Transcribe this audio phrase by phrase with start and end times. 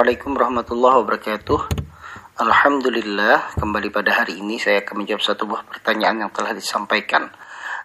[0.00, 1.60] Assalamualaikum warahmatullahi wabarakatuh.
[2.40, 7.28] Alhamdulillah, kembali pada hari ini saya akan menjawab satu buah pertanyaan yang telah disampaikan.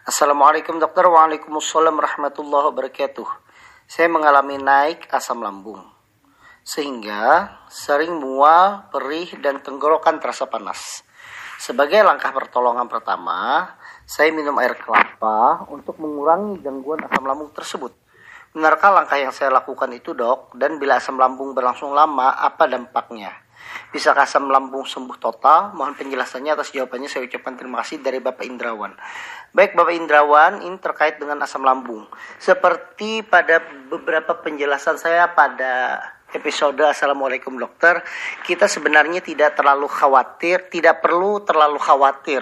[0.08, 3.28] Assalamualaikum dokter, waalaikumsalam warahmatullahi wabarakatuh.
[3.84, 5.84] Saya mengalami naik asam lambung,
[6.64, 11.04] sehingga sering mual, perih, dan tenggorokan terasa panas.
[11.60, 13.76] Sebagai langkah pertolongan pertama,
[14.08, 17.92] saya minum air kelapa untuk mengurangi gangguan asam lambung tersebut.
[18.56, 20.56] Benarkah langkah yang saya lakukan itu dok?
[20.56, 23.36] Dan bila asam lambung berlangsung lama, apa dampaknya?
[23.92, 25.76] Bisa asam lambung sembuh total?
[25.76, 28.96] Mohon penjelasannya atas jawabannya saya ucapkan terima kasih dari Bapak Indrawan.
[29.52, 32.08] Baik Bapak Indrawan, ini terkait dengan asam lambung.
[32.40, 33.60] Seperti pada
[33.92, 36.00] beberapa penjelasan saya pada
[36.32, 38.08] episode Assalamualaikum Dokter,
[38.48, 42.40] kita sebenarnya tidak terlalu khawatir, tidak perlu terlalu khawatir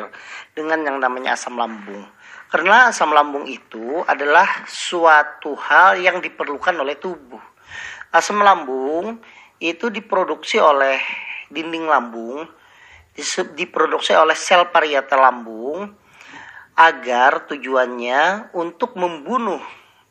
[0.53, 2.05] dengan yang namanya asam lambung
[2.53, 7.41] karena asam lambung itu adalah suatu hal yang diperlukan oleh tubuh.
[8.13, 9.17] Asam lambung
[9.57, 11.01] itu diproduksi oleh
[11.49, 12.45] dinding lambung,
[13.57, 15.97] diproduksi oleh sel parietal lambung
[16.77, 19.57] agar tujuannya untuk membunuh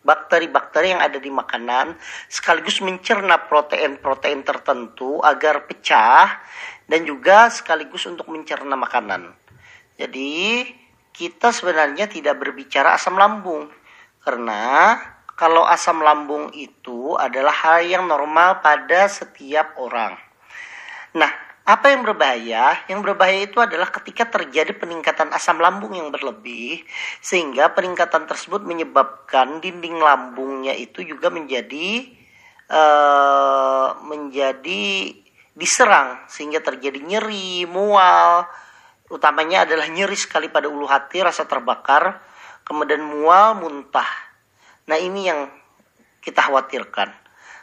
[0.02, 1.94] bakteri-bakteri yang ada di makanan
[2.26, 6.42] sekaligus mencerna protein-protein tertentu agar pecah
[6.90, 9.30] dan juga sekaligus untuk mencerna makanan.
[9.94, 10.81] Jadi
[11.12, 13.68] kita sebenarnya tidak berbicara asam lambung
[14.24, 14.96] karena
[15.36, 20.14] kalau asam lambung itu adalah hal yang normal pada setiap orang.
[21.18, 22.74] Nah, apa yang berbahaya?
[22.90, 26.82] Yang berbahaya itu adalah ketika terjadi peningkatan asam lambung yang berlebih
[27.22, 32.10] sehingga peningkatan tersebut menyebabkan dinding lambungnya itu juga menjadi
[32.66, 35.14] uh, menjadi
[35.54, 38.48] diserang sehingga terjadi nyeri, mual,
[39.12, 42.18] utamanya adalah nyeri sekali pada ulu hati, rasa terbakar,
[42.64, 44.08] kemudian mual, muntah.
[44.88, 45.52] Nah ini yang
[46.24, 47.12] kita khawatirkan.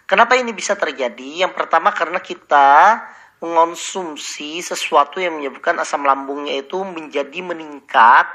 [0.06, 1.46] Kenapa ini bisa terjadi?
[1.46, 3.02] Yang pertama karena kita
[3.42, 8.28] mengonsumsi sesuatu yang menyebabkan asam lambungnya itu menjadi meningkat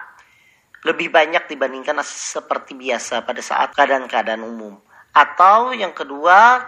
[0.84, 4.76] lebih banyak dibandingkan seperti biasa pada saat keadaan-keadaan umum.
[5.16, 6.60] Atau yang kedua,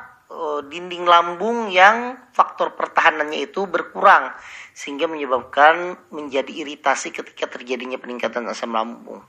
[0.67, 4.35] dinding lambung yang faktor pertahanannya itu berkurang
[4.75, 9.23] sehingga menyebabkan menjadi iritasi ketika terjadinya peningkatan asam lambung.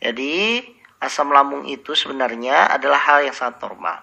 [0.00, 0.64] Jadi,
[0.98, 4.00] asam lambung itu sebenarnya adalah hal yang sangat normal.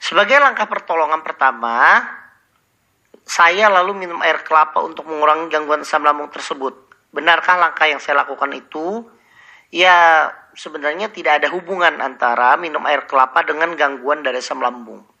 [0.00, 2.00] Sebagai langkah pertolongan pertama,
[3.24, 6.74] saya lalu minum air kelapa untuk mengurangi gangguan asam lambung tersebut.
[7.12, 9.06] Benarkah langkah yang saya lakukan itu?
[9.70, 15.13] Ya, sebenarnya tidak ada hubungan antara minum air kelapa dengan gangguan dari asam lambung.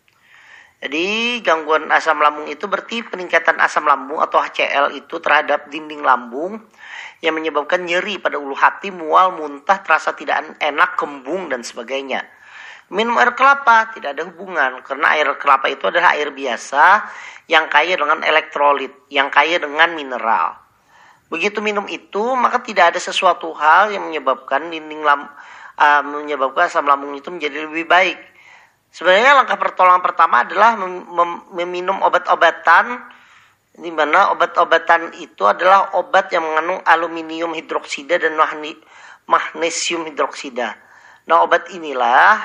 [0.82, 6.60] Jadi gangguan asam lambung itu berarti peningkatan asam lambung atau HCl itu terhadap dinding lambung
[7.24, 12.28] yang menyebabkan nyeri pada ulu hati, mual, muntah, terasa tidak enak, kembung dan sebagainya.
[12.92, 17.08] Minum air kelapa tidak ada hubungan karena air kelapa itu adalah air biasa
[17.48, 20.60] yang kaya dengan elektrolit, yang kaya dengan mineral.
[21.32, 25.32] Begitu minum itu maka tidak ada sesuatu hal yang menyebabkan dinding lam,
[25.80, 28.33] uh, menyebabkan asam lambung itu menjadi lebih baik
[28.94, 30.78] Sebenarnya langkah pertolongan pertama adalah
[31.50, 33.02] meminum obat-obatan
[33.74, 38.38] di mana obat-obatan itu adalah obat yang mengandung aluminium hidroksida dan
[39.26, 40.78] magnesium hidroksida.
[41.26, 42.38] Nah, obat inilah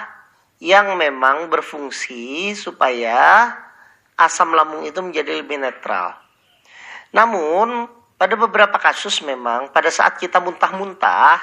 [0.57, 3.53] yang memang berfungsi supaya
[4.17, 6.17] asam lambung itu menjadi lebih netral.
[7.13, 7.85] Namun,
[8.17, 11.37] pada beberapa kasus memang pada saat kita muntah-muntah,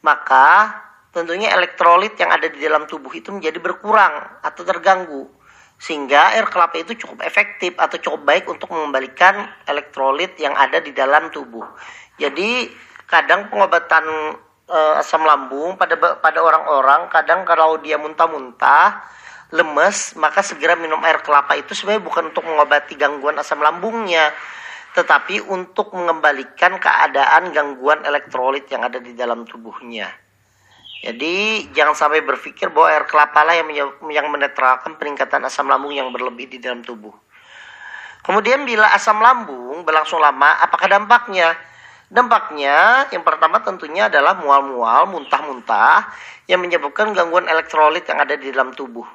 [0.00, 0.72] maka
[1.12, 5.28] tentunya elektrolit yang ada di dalam tubuh itu menjadi berkurang atau terganggu
[5.76, 10.94] sehingga air kelapa itu cukup efektif atau cukup baik untuk mengembalikan elektrolit yang ada di
[10.94, 11.66] dalam tubuh.
[12.22, 12.70] Jadi
[13.10, 14.06] kadang pengobatan
[14.70, 19.02] e, asam lambung pada pada orang-orang kadang kalau dia muntah-muntah
[19.50, 24.30] lemes maka segera minum air kelapa itu sebenarnya bukan untuk mengobati gangguan asam lambungnya
[24.94, 30.22] tetapi untuk mengembalikan keadaan gangguan elektrolit yang ada di dalam tubuhnya.
[31.02, 33.74] Jadi jangan sampai berpikir bahwa air kelapa lah yang
[34.06, 37.10] yang menetralkan peningkatan asam lambung yang berlebih di dalam tubuh.
[38.22, 41.58] Kemudian bila asam lambung berlangsung lama, apakah dampaknya?
[42.06, 46.06] Dampaknya yang pertama tentunya adalah mual-mual, muntah-muntah
[46.46, 49.08] yang menyebabkan gangguan elektrolit yang ada di dalam tubuh.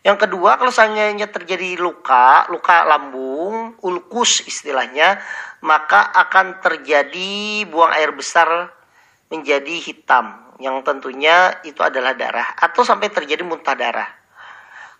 [0.00, 5.20] Yang kedua, kalau seandainya terjadi luka, luka lambung, ulkus istilahnya,
[5.60, 8.72] maka akan terjadi buang air besar
[9.28, 14.08] menjadi hitam yang tentunya itu adalah darah atau sampai terjadi muntah darah.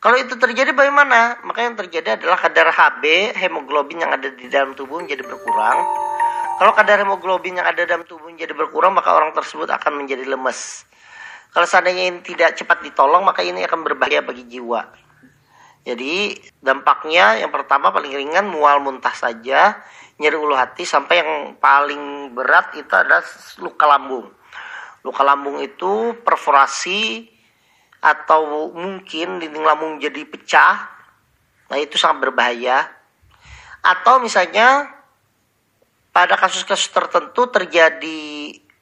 [0.03, 1.39] Kalau itu terjadi bagaimana?
[1.47, 5.79] Maka yang terjadi adalah kadar HB, hemoglobin yang ada di dalam tubuh menjadi berkurang.
[6.59, 10.83] Kalau kadar hemoglobin yang ada dalam tubuh menjadi berkurang, maka orang tersebut akan menjadi lemes.
[11.55, 14.83] Kalau seandainya ini tidak cepat ditolong, maka ini akan berbahaya bagi jiwa.
[15.83, 19.79] Jadi dampaknya yang pertama paling ringan mual muntah saja,
[20.19, 23.23] nyeri ulu hati sampai yang paling berat itu adalah
[23.63, 24.31] luka lambung.
[25.03, 27.27] Luka lambung itu perforasi
[28.03, 30.91] atau mungkin dinding lambung jadi pecah.
[31.71, 32.87] Nah, itu sangat berbahaya.
[33.83, 34.91] Atau misalnya
[36.11, 38.21] pada kasus-kasus tertentu terjadi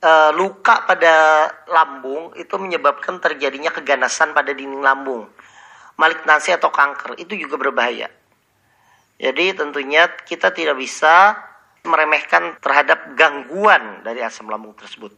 [0.03, 5.29] uh, luka pada lambung itu menyebabkan terjadinya keganasan pada dinding lambung,
[6.01, 8.09] malignansi atau kanker itu juga berbahaya.
[9.21, 11.37] Jadi tentunya kita tidak bisa
[11.85, 15.13] meremehkan terhadap gangguan dari asam lambung tersebut.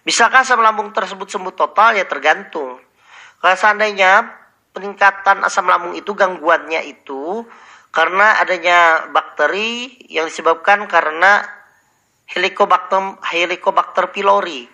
[0.00, 2.00] Bisakah asam lambung tersebut sembuh total?
[2.00, 2.80] Ya tergantung.
[3.40, 4.24] Kalau seandainya
[4.72, 7.44] peningkatan asam lambung itu gangguannya itu
[7.90, 11.42] karena adanya bakteri yang disebabkan karena
[12.30, 14.64] Helicobacter, Helicobacter pylori.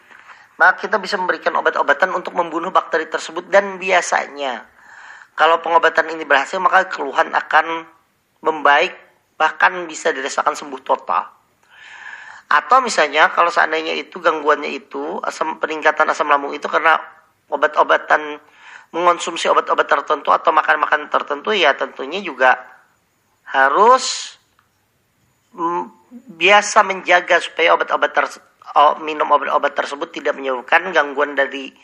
[0.57, 4.65] Maka kita bisa memberikan obat-obatan untuk membunuh bakteri tersebut dan biasanya
[5.37, 7.85] kalau pengobatan ini berhasil maka keluhan akan
[8.41, 8.97] membaik
[9.37, 11.36] bahkan bisa dirasakan sembuh total.
[12.47, 16.95] Atau misalnya kalau seandainya itu gangguannya itu asam peningkatan asam lambung itu karena
[17.51, 18.39] obat-obatan
[18.95, 22.55] mengonsumsi obat-obat tertentu atau makan-makan tertentu ya tentunya juga
[23.51, 24.39] harus
[26.13, 28.11] biasa menjaga supaya obat-obat
[28.79, 31.75] oh, minum obat-obat tersebut tidak menyebabkan gangguan dari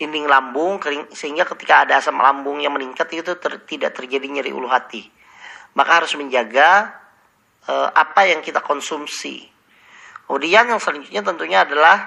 [0.00, 0.80] dinding lambung
[1.12, 5.04] sehingga ketika ada asam lambung yang meningkat itu ter, tidak terjadi nyeri ulu hati.
[5.76, 6.88] Maka harus menjaga
[7.68, 9.44] uh, apa yang kita konsumsi.
[10.30, 12.06] Kemudian yang selanjutnya tentunya adalah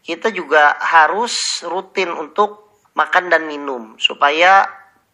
[0.00, 4.64] kita juga harus rutin untuk makan dan minum supaya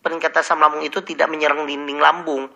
[0.07, 2.47] peningkatan asam lambung itu tidak menyerang dinding lambung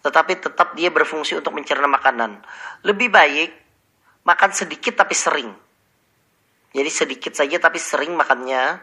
[0.00, 2.40] tetapi tetap dia berfungsi untuk mencerna makanan.
[2.80, 3.50] Lebih baik
[4.24, 5.52] makan sedikit tapi sering.
[6.72, 8.80] Jadi sedikit saja tapi sering makannya.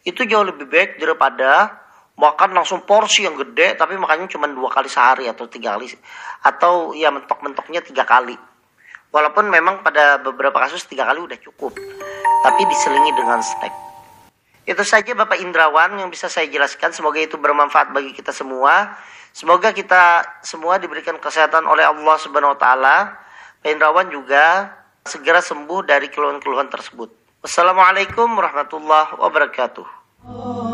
[0.00, 1.76] Itu jauh lebih baik daripada
[2.16, 5.92] makan langsung porsi yang gede tapi makannya cuma dua kali sehari atau tiga kali
[6.40, 8.48] atau ya mentok-mentoknya tiga kali.
[9.10, 11.74] Walaupun memang pada beberapa kasus tiga kali udah cukup,
[12.46, 13.74] tapi diselingi dengan snack.
[14.70, 16.94] Itu saja Bapak Indrawan yang bisa saya jelaskan.
[16.94, 18.94] Semoga itu bermanfaat bagi kita semua.
[19.34, 22.96] Semoga kita semua diberikan kesehatan oleh Allah Subhanahu wa taala.
[23.66, 24.70] Pendrawan juga
[25.02, 27.10] segera sembuh dari keluhan-keluhan tersebut.
[27.42, 30.69] Wassalamualaikum warahmatullahi wabarakatuh.